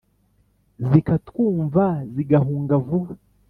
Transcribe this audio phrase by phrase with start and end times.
[0.87, 3.13] zikatwumva zigahunga vuba.